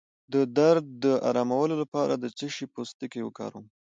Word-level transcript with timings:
د 0.33 0.35
درد 0.57 0.85
د 1.05 1.05
ارامولو 1.29 1.75
لپاره 1.81 2.13
د 2.17 2.25
څه 2.37 2.45
شي 2.55 2.65
پوستکی 2.73 3.21
وکاروم؟ 3.23 3.65